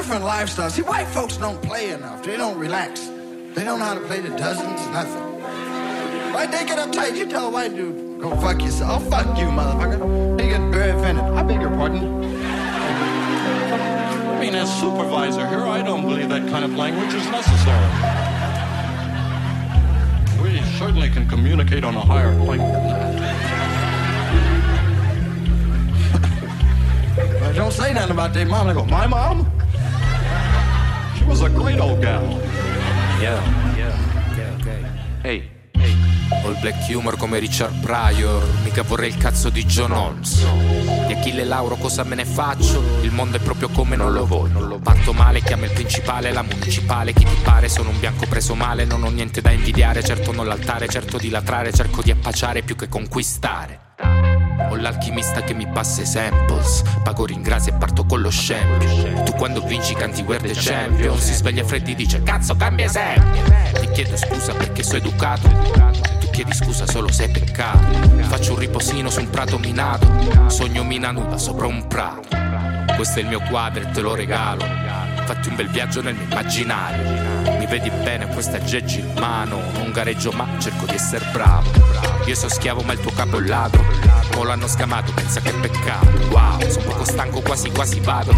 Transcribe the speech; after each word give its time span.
different 0.00 0.24
lifestyle. 0.24 0.70
See, 0.70 0.80
white 0.80 1.08
folks 1.08 1.36
don't 1.36 1.60
play 1.60 1.90
enough. 1.90 2.22
They 2.22 2.38
don't 2.38 2.58
relax. 2.58 3.08
They 3.54 3.64
don't 3.64 3.78
know 3.78 3.84
how 3.84 3.92
to 3.92 4.00
play 4.00 4.20
the 4.20 4.30
dozens, 4.30 4.80
nothing. 4.96 5.42
Right? 6.32 6.50
They 6.50 6.64
get 6.64 6.78
uptight. 6.78 7.18
You 7.18 7.26
tell 7.26 7.48
a 7.48 7.50
white 7.50 7.76
dude, 7.76 8.18
go 8.18 8.34
fuck 8.40 8.62
yourself. 8.62 9.06
Fuck 9.10 9.36
you, 9.38 9.48
motherfucker. 9.48 10.38
They 10.38 10.48
get 10.48 10.62
very 10.72 10.92
offended. 10.92 11.22
I 11.22 11.42
beg 11.42 11.60
your 11.60 11.68
pardon. 11.72 12.24
I 14.32 14.40
mean, 14.40 14.54
as 14.54 14.72
supervisor 14.80 15.46
here, 15.46 15.66
I 15.66 15.82
don't 15.82 16.00
believe 16.08 16.30
that 16.30 16.48
kind 16.48 16.64
of 16.64 16.74
language 16.74 17.12
is 17.12 17.26
necessary. 17.26 17.90
We 20.42 20.62
certainly 20.78 21.10
can 21.10 21.28
communicate 21.28 21.84
on 21.84 21.94
a 21.94 22.00
higher 22.00 22.34
plane 22.42 22.60
than 22.60 22.72
that. 22.72 23.10
don't 27.54 27.72
say 27.72 27.92
nothing 27.92 28.12
about 28.12 28.32
their 28.32 28.46
mom. 28.46 28.66
They 28.68 28.72
go, 28.72 28.86
my 28.86 29.06
mom? 29.06 29.59
Was 31.30 31.42
a 31.42 31.48
great 31.48 31.78
old 31.78 32.00
gal. 32.00 32.26
Yeah, 33.20 33.40
yeah, 33.76 33.94
yeah, 34.36 34.56
okay. 34.58 34.84
Hey. 35.22 35.58
Ho 36.42 36.50
il 36.50 36.58
black 36.58 36.88
humor 36.88 37.16
come 37.16 37.38
Richard 37.38 37.80
Pryor, 37.80 38.44
mica 38.64 38.82
vorrei 38.82 39.10
il 39.10 39.16
cazzo 39.16 39.48
di 39.48 39.64
John 39.64 39.92
Holmes. 39.92 40.44
Di 41.06 41.12
Achille 41.12 41.44
Lauro 41.44 41.76
cosa 41.76 42.02
me 42.02 42.16
ne 42.16 42.24
faccio? 42.24 42.82
Il 43.02 43.12
mondo 43.12 43.36
è 43.36 43.40
proprio 43.40 43.68
come 43.68 43.94
non 43.94 44.12
lo 44.12 44.26
voglio. 44.26 44.80
Parto 44.80 45.12
male, 45.12 45.40
chiama 45.40 45.66
il 45.66 45.72
principale, 45.72 46.32
la 46.32 46.42
municipale, 46.42 47.12
chi 47.12 47.24
ti 47.24 47.36
pare, 47.44 47.68
sono 47.68 47.90
un 47.90 48.00
bianco 48.00 48.26
preso 48.26 48.56
male, 48.56 48.84
non 48.84 49.04
ho 49.04 49.10
niente 49.10 49.40
da 49.40 49.52
invidiare, 49.52 50.02
certo 50.02 50.32
non 50.32 50.48
l'altare, 50.48 50.88
certo 50.88 51.16
di 51.16 51.30
latrare, 51.30 51.72
cerco 51.72 52.02
di 52.02 52.10
appacciare 52.10 52.62
più 52.62 52.74
che 52.74 52.88
conquistare. 52.88 53.89
L'alchimista 54.80 55.42
che 55.42 55.52
mi 55.52 55.66
passa 55.66 56.00
i 56.00 56.06
samples. 56.06 56.82
Pago 57.02 57.26
ringrazio 57.26 57.72
e 57.72 57.76
parto 57.76 58.04
con 58.04 58.22
lo 58.22 58.30
scempio. 58.30 59.22
Tu 59.24 59.32
quando 59.32 59.60
vinci 59.60 59.94
canti 59.94 60.24
the 60.24 60.52
Champion. 60.54 61.18
Si 61.18 61.34
sveglia 61.34 61.64
freddi 61.64 61.92
e 61.92 61.94
dice 61.94 62.22
cazzo 62.22 62.56
cambia 62.56 62.86
esempio. 62.86 63.42
Ti 63.78 63.90
chiedo 63.90 64.16
scusa 64.16 64.54
perché 64.54 64.82
sono 64.82 64.96
educato. 64.96 65.48
Tu 66.20 66.30
chiedi 66.30 66.54
scusa 66.54 66.86
solo 66.86 67.12
se 67.12 67.24
hai 67.24 67.30
peccato. 67.30 67.78
Faccio 68.22 68.52
un 68.52 68.58
riposino 68.58 69.10
su 69.10 69.20
un 69.20 69.28
prato 69.28 69.58
minato. 69.58 70.06
Sogno 70.46 70.82
mina 70.82 71.10
nuda 71.10 71.36
sopra 71.36 71.66
un 71.66 71.86
prato. 71.86 72.28
Questo 72.96 73.18
è 73.18 73.22
il 73.22 73.28
mio 73.28 73.40
quadro 73.40 73.82
e 73.82 73.90
te 73.90 74.00
lo 74.00 74.14
regalo. 74.14 74.64
Fatti 75.26 75.48
un 75.48 75.56
bel 75.56 75.68
viaggio 75.68 76.00
nel 76.00 76.14
mio 76.14 76.24
immaginario. 76.24 77.58
Mi 77.58 77.66
vedi 77.66 77.90
bene 77.90 78.26
questa 78.28 78.58
geggi 78.58 79.00
in 79.00 79.12
mano. 79.18 79.60
Non 79.74 79.92
gareggio 79.92 80.32
ma 80.32 80.46
cerco 80.58 80.86
di 80.86 80.94
essere 80.94 81.26
bravo. 81.32 81.70
Io 82.24 82.34
sono 82.34 82.50
schiavo 82.50 82.80
ma 82.80 82.94
il 82.94 83.00
tuo 83.00 83.12
capo 83.12 83.36
è 83.36 83.40
ladro 83.40 84.19
Mo 84.34 84.44
l'hanno 84.44 84.66
scamato, 84.66 85.12
pensa 85.12 85.40
che 85.40 85.52
peccato. 85.52 86.08
Wow, 86.30 86.68
sono 86.68 86.84
poco 86.84 87.04
stanco, 87.04 87.40
quasi 87.40 87.70
quasi 87.70 88.00
vado. 88.00 88.34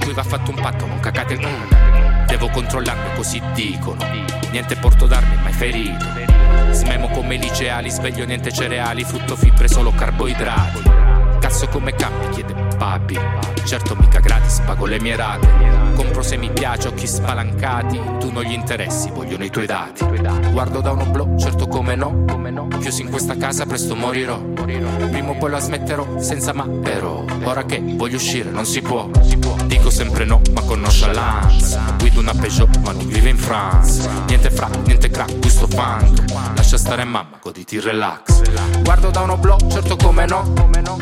Qui 0.00 0.12
va 0.12 0.22
fatto 0.22 0.50
un 0.50 0.60
patto, 0.60 0.86
non 0.86 1.00
cacate 1.00 1.36
mm. 1.36 2.26
Devo 2.26 2.48
controllarmi, 2.48 3.14
così 3.14 3.40
dicono. 3.54 4.04
Niente 4.50 4.76
porto 4.76 5.06
d'armi, 5.06 5.36
mai 5.42 5.52
ferito. 5.52 6.04
Smemo 6.70 7.08
come 7.10 7.36
liceali, 7.36 7.90
sveglio 7.90 8.24
niente 8.24 8.52
cereali. 8.52 9.04
Frutto 9.04 9.36
fibre, 9.36 9.68
solo 9.68 9.92
carboidrati. 9.92 10.82
Cazzo 11.40 11.68
come 11.68 11.94
cambi, 11.94 12.28
chiede 12.30 12.54
papi. 12.76 13.18
Certo 13.64 13.94
mica 13.96 14.20
gratis, 14.20 14.41
pago 14.60 14.86
le 14.86 15.00
mie 15.00 15.16
rate. 15.16 15.48
Compro 15.94 16.22
se 16.22 16.36
mi 16.36 16.50
piace, 16.50 16.88
occhi 16.88 17.06
spalancati. 17.06 18.00
Tu 18.18 18.30
non 18.30 18.42
gli 18.42 18.52
interessi, 18.52 19.10
vogliono 19.10 19.44
i 19.44 19.50
tuoi 19.50 19.66
dati. 19.66 20.04
Guardo 20.52 20.80
da 20.80 20.92
uno 20.92 21.06
blog, 21.06 21.38
certo 21.38 21.66
come 21.66 21.94
no. 21.94 22.24
Chiusi 22.80 23.02
in 23.02 23.10
questa 23.10 23.36
casa, 23.36 23.64
presto 23.64 23.94
morirò. 23.94 24.38
Prima 24.38 25.30
o 25.30 25.34
poi 25.36 25.50
la 25.50 25.60
smetterò, 25.60 26.18
senza 26.18 26.52
ma 26.52 26.66
però 26.66 27.24
Ora 27.44 27.64
che 27.64 27.80
voglio 27.80 28.16
uscire, 28.16 28.50
non 28.50 28.64
si 28.64 28.82
può. 28.82 29.08
Dico 29.66 29.90
sempre 29.90 30.24
no, 30.24 30.40
ma 30.52 30.60
con 30.62 30.80
nonchalance 30.80 31.78
Guido 31.98 32.20
una 32.20 32.32
Peugeot, 32.34 32.76
ma 32.78 32.92
non 32.92 33.06
vive 33.06 33.30
in 33.30 33.36
France 33.36 34.08
Niente 34.26 34.50
fra, 34.50 34.68
niente 34.84 35.10
crack, 35.10 35.38
gusto 35.38 35.66
funk. 35.66 36.30
Lascia 36.56 36.76
stare 36.76 37.04
mamma, 37.04 37.38
goditi 37.40 37.76
il 37.76 37.82
relax. 37.82 38.80
Guardo 38.82 39.10
da 39.10 39.20
uno 39.20 39.36
blog, 39.36 39.70
certo 39.70 39.96
come 39.96 40.26
no. 40.26 40.52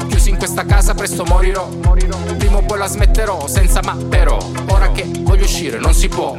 Chiusi 0.08 0.30
in 0.30 0.36
questa 0.36 0.64
casa, 0.64 0.94
presto 0.94 1.24
morirò. 1.24 1.68
Prima 2.38 2.56
o 2.56 2.62
poi 2.62 2.78
la 2.78 2.86
smetterò, 2.86 3.39
senza 3.46 3.80
ma 3.82 3.96
però 4.08 4.38
Ora 4.68 4.92
che 4.92 5.04
voglio 5.20 5.44
uscire, 5.44 5.78
non 5.78 5.92
si 5.94 6.08
può. 6.08 6.36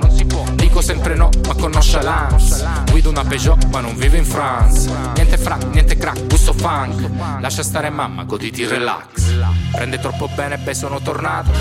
Dico 0.56 0.82
sempre 0.82 1.16
no, 1.16 1.30
ma 1.46 1.54
con 1.54 1.72
nonchalance. 1.72 2.66
Guido 2.90 3.10
una 3.10 3.24
Peugeot, 3.24 3.66
ma 3.66 3.80
non 3.82 3.96
vivo 3.96 4.16
in 4.16 4.26
France. 4.26 4.90
Niente 5.16 5.38
fra, 5.38 5.58
niente 5.72 5.98
crack, 5.98 6.28
gusto 6.28 6.54
funk. 6.54 7.10
Lascia 7.40 7.62
stare 7.62 7.90
mamma, 7.90 8.24
goditi 8.24 8.66
relax. 8.66 9.34
Prende 9.72 10.00
troppo 10.00 10.30
bene, 10.34 10.58
beh 10.58 10.74
sono 10.74 11.02
tornato. 11.02 11.52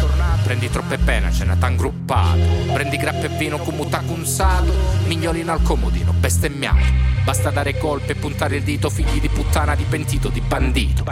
Prendi 0.45 0.71
troppe 0.71 0.97
pene, 0.99 1.33
ce 1.33 1.45
n'è 1.45 1.59
tan 1.59 1.77
gruppato. 1.77 2.39
Prendi 2.72 2.97
grappe 2.97 3.27
e 3.27 3.37
vino 3.37 3.59
con 3.59 3.75
mutacunzato 3.75 4.72
Mignolino 5.07 5.53
al 5.53 5.62
comodino, 5.62 6.12
bestemmiato 6.12 7.11
Basta 7.25 7.51
dare 7.51 7.77
colpe 7.77 8.12
e 8.12 8.15
puntare 8.15 8.57
il 8.57 8.62
dito 8.62 8.89
Figli 8.89 9.21
di 9.21 9.28
puttana, 9.28 9.75
di 9.75 9.84
pentito, 9.84 10.28
di 10.28 10.41
bandito. 10.41 11.05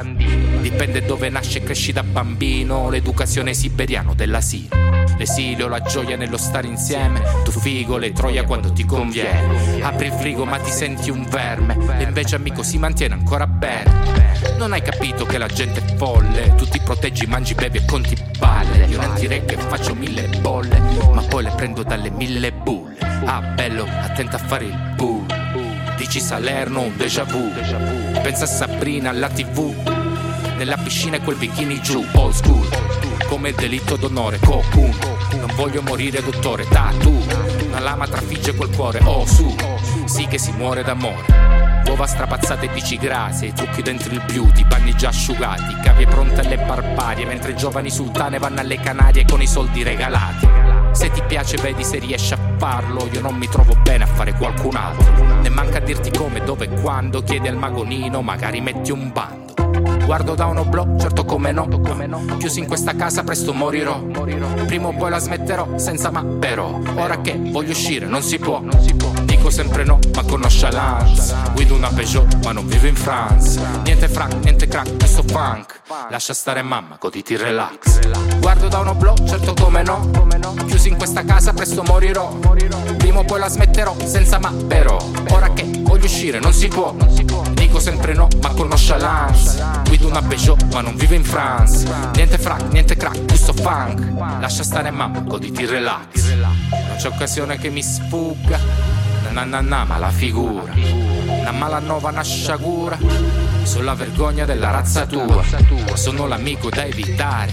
Dipende 0.60 1.04
dove 1.04 1.28
nasce 1.28 1.58
e 1.58 1.62
cresci 1.62 1.92
da 1.92 2.02
bambino. 2.02 2.88
L'educazione 2.88 3.52
siberiano 3.52 4.14
dell'asilo 4.18 4.88
L'esilio, 5.16 5.66
la 5.66 5.80
gioia 5.80 6.16
nello 6.16 6.36
stare 6.36 6.68
insieme. 6.68 7.20
Tu 7.42 7.50
figo, 7.50 7.96
le 7.96 8.12
troia 8.12 8.44
quando 8.44 8.72
ti 8.72 8.84
conviene. 8.84 9.82
Apri 9.82 10.06
il 10.06 10.12
frigo 10.12 10.44
ma 10.44 10.58
ti 10.58 10.70
senti 10.70 11.10
un 11.10 11.24
verme. 11.28 11.76
E 11.98 12.04
invece 12.04 12.36
amico 12.36 12.62
si 12.62 12.78
mantiene 12.78 13.14
ancora 13.14 13.46
bene. 13.48 14.36
Non 14.56 14.72
hai 14.72 14.80
capito 14.80 15.24
che 15.24 15.38
la 15.38 15.48
gente 15.48 15.80
è 15.80 15.96
folle. 15.96 16.54
Tu 16.54 16.66
ti 16.68 16.78
proteggi, 16.78 17.26
mangi, 17.26 17.54
bevi 17.54 17.78
e 17.78 17.84
conti 17.84 18.16
balle 18.38 18.86
Io 18.86 19.00
non 19.00 19.14
direi 19.16 19.44
che 19.44 19.56
faccio 19.56 19.94
mille 19.94 20.28
bolle 20.40 20.80
Ma 21.12 21.22
poi 21.22 21.42
le 21.42 21.50
prendo 21.50 21.82
dalle 21.82 22.10
mille 22.10 22.52
bulle. 22.52 22.96
Ah 23.24 23.40
bello, 23.40 23.88
attenta 23.88 24.36
a 24.36 24.40
fare 24.40 24.66
il 24.66 24.92
bull. 24.94 25.26
Dici 25.96 26.20
Salerno, 26.20 26.82
un 26.82 26.96
déjà 26.96 27.24
vu. 27.24 27.50
Pensa 28.22 28.44
a 28.44 28.46
Sabrina 28.46 29.10
alla 29.10 29.28
tv 29.28 29.74
Nella 30.56 30.76
piscina 30.76 31.16
e 31.16 31.20
quel 31.22 31.36
bikini 31.36 31.80
giù. 31.80 32.04
Old 32.14 32.34
school 32.34 32.87
Come 33.26 33.50
il 33.50 33.54
delitto 33.54 33.96
d'onore 33.96 34.38
Cocoon 34.38 34.96
Non 35.32 35.50
voglio 35.54 35.82
morire 35.82 36.22
dottore 36.22 36.66
Tattoo 36.68 37.22
Una 37.66 37.80
lama 37.80 38.06
trafigge 38.06 38.54
quel 38.54 38.70
cuore 38.74 39.00
Oh 39.04 39.26
su 39.26 39.54
Sì 40.04 40.26
che 40.26 40.38
si 40.38 40.52
muore 40.52 40.82
d'amore 40.82 41.58
Uova 41.88 42.06
strapazzate 42.06 42.66
e 42.66 42.68
bici 42.68 42.98
grase, 42.98 43.54
trucchi 43.54 43.80
dentro 43.80 44.12
il 44.12 44.22
beauty, 44.26 44.66
panni 44.66 44.94
già 44.94 45.08
asciugati, 45.08 45.80
cavie 45.82 46.06
pronte 46.06 46.40
alle 46.40 46.58
barbarie, 46.58 47.24
mentre 47.24 47.52
i 47.52 47.56
giovani 47.56 47.90
sultane 47.90 48.38
vanno 48.38 48.60
alle 48.60 48.78
Canarie 48.78 49.24
con 49.24 49.40
i 49.40 49.46
soldi 49.46 49.82
regalati. 49.82 50.46
Se 50.92 51.10
ti 51.10 51.22
piace 51.26 51.56
vedi 51.56 51.82
se 51.82 51.98
riesci 51.98 52.34
a 52.34 52.38
farlo, 52.58 53.08
io 53.10 53.22
non 53.22 53.36
mi 53.36 53.48
trovo 53.48 53.74
bene 53.82 54.04
a 54.04 54.06
fare 54.06 54.34
qualcun 54.34 54.76
altro. 54.76 55.40
Ne 55.40 55.48
manca 55.48 55.78
a 55.78 55.80
dirti 55.80 56.10
come, 56.10 56.44
dove 56.44 56.66
e 56.66 56.80
quando, 56.80 57.22
chiedi 57.22 57.48
al 57.48 57.56
magonino, 57.56 58.20
magari 58.20 58.60
metti 58.60 58.90
un 58.90 59.10
bando. 59.10 59.47
Guardo 60.08 60.34
da 60.34 60.46
un 60.46 60.56
oblò, 60.56 60.96
certo 60.98 61.26
come 61.26 61.52
no. 61.52 61.68
Chiusi 62.38 62.60
in 62.60 62.66
questa 62.66 62.96
casa 62.96 63.22
presto 63.24 63.52
morirò. 63.52 64.00
Prima 64.64 64.88
o 64.88 64.94
poi 64.94 65.10
la 65.10 65.18
smetterò, 65.18 65.76
senza 65.76 66.10
ma 66.10 66.24
però. 66.24 66.80
Ora 66.96 67.20
che 67.20 67.38
voglio 67.38 67.72
uscire, 67.72 68.06
non 68.06 68.22
si 68.22 68.38
può. 68.38 68.62
Dico 69.24 69.50
sempre 69.50 69.84
no, 69.84 69.98
ma 70.14 70.22
con 70.22 70.40
nonchalance. 70.40 71.34
Guido 71.52 71.74
una 71.74 71.90
Peugeot, 71.90 72.42
ma 72.42 72.52
non 72.52 72.66
vivo 72.66 72.86
in 72.86 72.96
France. 72.96 73.60
Niente 73.84 74.08
frank, 74.08 74.42
niente 74.44 74.66
crack, 74.66 74.96
questo 74.96 75.22
funk. 75.22 75.82
Lascia 76.08 76.32
stare 76.32 76.62
mamma, 76.62 76.96
goditi 76.98 77.34
il 77.34 77.40
relax. 77.40 77.98
Guardo 78.40 78.68
da 78.68 78.78
un 78.78 78.86
oblò, 78.86 79.07
casa, 81.48 81.52
presto 81.52 81.82
morirò. 81.82 82.36
Prima 82.96 83.20
o 83.20 83.24
poi 83.24 83.40
la 83.40 83.48
smetterò, 83.48 83.96
senza 84.04 84.38
ma 84.38 84.52
però. 84.66 84.98
Ora 85.30 85.52
che 85.52 85.64
voglio 85.80 86.04
uscire, 86.04 86.38
non 86.38 86.52
si 86.52 86.68
può. 86.68 86.94
Dico 87.52 87.78
sempre 87.80 88.14
no, 88.14 88.28
ma 88.40 88.50
con 88.50 88.68
nonchalance. 88.68 89.64
Guido 89.86 90.08
una 90.08 90.22
Peugeot, 90.22 90.72
ma 90.72 90.80
non 90.80 90.96
vivo 90.96 91.14
in 91.14 91.24
France. 91.24 91.86
Niente 92.14 92.38
frank, 92.38 92.70
niente 92.72 92.96
crack, 92.96 93.24
gusto 93.26 93.52
funk. 93.52 94.18
Lascia 94.40 94.62
stare 94.62 94.90
mamma, 94.90 95.20
goditi 95.20 95.64
relax. 95.66 96.32
Non 96.34 96.96
c'è 96.96 97.08
occasione 97.08 97.58
che 97.58 97.70
mi 97.70 97.82
sfugga. 97.82 98.58
Na 99.30 99.44
na 99.44 99.60
na, 99.60 99.84
ma 99.84 99.98
la 99.98 100.10
figura. 100.10 100.72
Una 101.26 101.52
malanova, 101.52 102.10
una 102.10 102.22
sciagura. 102.22 102.98
Sono 103.62 103.84
la 103.84 103.94
vergogna 103.94 104.44
della 104.44 104.70
razza 104.70 105.06
tua. 105.06 105.42
Sono 105.94 106.26
l'amico 106.26 106.68
da 106.68 106.84
evitare. 106.84 107.52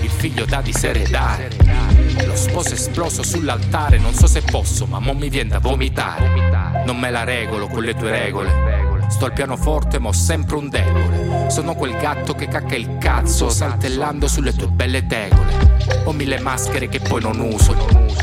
Il 0.00 0.10
figlio 0.10 0.44
da 0.44 0.60
diseredare. 0.60 1.91
Lo 2.26 2.36
sposo 2.36 2.74
esploso 2.74 3.22
sull'altare. 3.22 3.98
Non 3.98 4.14
so 4.14 4.26
se 4.26 4.42
posso, 4.42 4.86
ma 4.86 4.98
mo 4.98 5.14
mi 5.14 5.28
viene 5.28 5.50
da 5.50 5.58
vomitare. 5.58 6.84
Non 6.84 6.98
me 6.98 7.10
la 7.10 7.24
regolo 7.24 7.68
con 7.68 7.82
le 7.82 7.94
tue 7.94 8.10
regole. 8.10 8.90
Sto 9.08 9.26
al 9.26 9.32
pianoforte 9.32 9.98
ma 9.98 10.08
ho 10.08 10.12
sempre 10.12 10.56
un 10.56 10.68
debole. 10.68 11.50
Sono 11.50 11.74
quel 11.74 11.96
gatto 11.98 12.34
che 12.34 12.48
cacca 12.48 12.76
il 12.76 12.96
cazzo 12.98 13.50
Saltellando 13.50 14.26
sulle 14.26 14.54
tue 14.54 14.68
belle 14.68 15.06
tegole. 15.06 15.70
Ho 16.04 16.12
mille 16.12 16.40
maschere 16.40 16.88
che 16.88 17.00
poi 17.00 17.20
non 17.20 17.38
uso. 17.38 17.74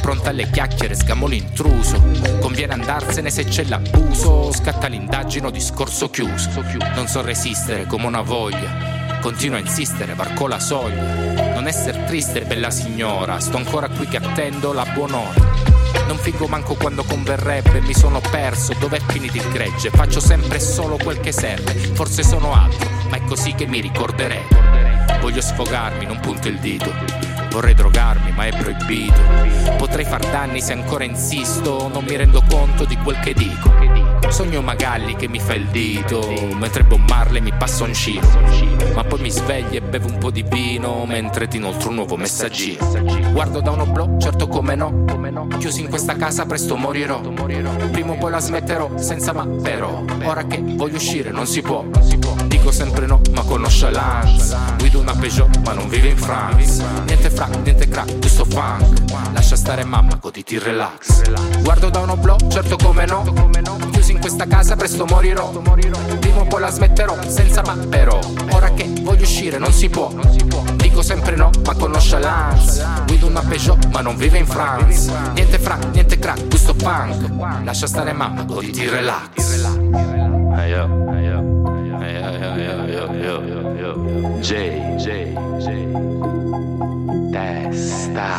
Pronta 0.01 0.29
alle 0.29 0.49
chiacchiere, 0.49 0.95
scamo 0.95 1.27
l'intruso 1.27 2.01
Conviene 2.39 2.73
andarsene 2.73 3.29
se 3.29 3.43
c'è 3.45 3.65
l'abuso. 3.65 4.51
Scatta 4.51 4.87
l'indagine 4.87 5.51
discorso 5.51 6.09
chiuso. 6.09 6.49
Non 6.95 7.07
so 7.07 7.21
resistere 7.21 7.85
come 7.85 8.07
una 8.07 8.21
voglia. 8.21 9.19
Continuo 9.21 9.57
a 9.57 9.61
insistere, 9.61 10.15
varco 10.15 10.47
la 10.47 10.59
soglia 10.59 11.48
Non 11.59 11.67
essere 11.67 12.05
triste, 12.05 12.45
bella 12.45 12.71
signora, 12.71 13.37
sto 13.41 13.57
ancora 13.57 13.89
qui 13.89 14.07
che 14.07 14.15
attendo 14.15 14.71
la 14.71 14.85
buon'ora. 14.93 15.41
Non 16.07 16.15
fingo 16.15 16.47
manco 16.47 16.75
quando 16.75 17.03
converrebbe, 17.03 17.81
mi 17.81 17.93
sono 17.93 18.21
perso, 18.21 18.73
dov'è 18.79 19.01
finito 19.05 19.35
il 19.35 19.49
gregge? 19.49 19.89
Faccio 19.89 20.21
sempre 20.21 20.57
solo 20.61 20.95
quel 20.95 21.19
che 21.19 21.33
serve, 21.33 21.73
forse 21.73 22.23
sono 22.23 22.53
altro, 22.53 22.89
ma 23.09 23.17
è 23.17 23.23
così 23.25 23.55
che 23.55 23.67
mi 23.67 23.81
ricorderei. 23.81 24.47
Voglio 25.19 25.41
sfogarmi, 25.41 26.05
non 26.05 26.21
punto 26.21 26.47
il 26.47 26.59
dito. 26.59 27.28
Vorrei 27.51 27.73
drogarmi, 27.73 28.31
ma 28.31 28.45
è 28.45 28.55
proibito. 28.55 29.19
Potrei 29.77 30.05
far 30.05 30.21
danni 30.29 30.61
se 30.61 30.73
ancora 30.73 31.03
insisto, 31.03 31.89
non 31.91 32.03
mi 32.03 32.15
rendo 32.15 32.43
conto 32.47 32.85
di 32.85 32.95
quel 32.97 33.19
che 33.19 33.33
dico. 33.33 33.71
Sogno 34.29 34.61
Magalli 34.61 35.15
che 35.15 35.27
mi 35.27 35.39
fa 35.39 35.55
il 35.55 35.65
dito, 35.67 36.21
mentre 36.53 36.83
Bob 36.83 37.01
Marley 37.09 37.41
mi 37.41 37.51
passa 37.57 37.83
un 37.83 37.93
giro. 37.93 38.27
Ma 38.93 39.03
poi 39.03 39.19
mi 39.21 39.31
sveglio 39.31 39.77
e 39.77 39.81
bevo 39.81 40.07
un 40.07 40.19
po' 40.19 40.29
di 40.29 40.43
vino, 40.43 41.05
mentre 41.07 41.47
ti 41.47 41.57
inoltro 41.57 41.89
un 41.89 41.95
nuovo 41.95 42.15
messaggino. 42.15 43.31
Guardo 43.31 43.59
da 43.59 43.71
un 43.71 43.79
oblò, 43.79 44.17
certo 44.19 44.47
come 44.47 44.75
no. 44.75 45.05
Chiusi 45.57 45.81
in 45.81 45.89
questa 45.89 46.15
casa 46.15 46.45
presto 46.45 46.75
morirò. 46.75 47.19
Prima 47.91 48.11
o 48.11 48.17
poi 48.17 48.31
la 48.31 48.39
smetterò, 48.39 48.91
senza 48.97 49.33
ma 49.33 49.47
però. 49.47 50.03
Ora 50.23 50.45
che 50.45 50.61
voglio 50.63 50.97
uscire 50.97 51.31
non 51.31 51.47
si 51.47 51.61
può. 51.61 51.83
Dico 52.45 52.71
sempre 52.71 53.07
no, 53.07 53.19
ma 53.31 53.41
conosce 53.41 53.89
l'Ans. 53.89 54.38
Guido 54.89 55.03
una 55.03 55.13
Peugeot, 55.13 55.55
ma 55.63 55.73
non 55.73 55.87
vive 55.87 56.07
in 56.07 56.17
France. 56.17 56.83
Niente 57.05 57.29
fra, 57.29 57.45
niente 57.45 57.87
crack, 57.87 58.17
giusto 58.17 58.43
funk. 58.43 59.11
Lascia 59.33 59.55
stare 59.55 59.83
mamma, 59.83 60.15
goditi 60.15 60.55
il 60.55 60.61
relax. 60.61 61.29
Guardo 61.61 61.91
da 61.91 61.99
un 61.99 62.09
oblò, 62.09 62.35
certo 62.47 62.75
come 62.75 63.05
no. 63.05 63.23
Chiusi 63.91 64.13
in 64.13 64.19
questa 64.19 64.47
casa, 64.47 64.75
presto 64.75 65.05
morirò. 65.05 65.51
Prima 66.19 66.39
o 66.39 66.45
poi 66.45 66.61
la 66.61 66.71
smetterò, 66.71 67.15
senza 67.27 67.61
ma 67.61 67.75
però. 67.87 68.19
Ora 68.49 68.71
che 68.71 68.91
voglio 69.01 69.21
uscire 69.21 69.59
non 69.59 69.71
si 69.71 69.89
può. 69.89 70.11
Dico 70.73 71.03
sempre 71.03 71.35
no, 71.35 71.51
ma 71.63 71.75
conosce 71.75 72.17
l'Ans. 72.17 72.83
Guido 73.05 73.27
una 73.27 73.41
Peugeot, 73.41 73.91
ma 73.91 74.01
non 74.01 74.17
vive 74.17 74.39
in 74.39 74.47
France. 74.47 75.11
Niente 75.35 75.59
fra, 75.59 75.77
niente 75.91 76.17
crack, 76.17 76.47
giusto 76.47 76.73
punk. 76.73 77.29
Lascia 77.63 77.85
stare 77.85 78.11
mamma, 78.11 78.41
goditi 78.41 78.81
il 78.81 78.89
relax. 78.89 79.65
Hey 80.57 80.71
yo, 80.71 81.05
hey 81.11 81.25
yo, 81.25 81.58
hey 82.01 82.21
yo, 82.21 82.55
yo, 82.57 82.85
yo, 82.87 83.03
yo, 83.13 83.35
yo, 83.47 83.59
yo. 83.79 83.91
J, 84.41 84.49
J, 84.97 85.33
J. 85.59 85.67
Testa. 87.31 88.29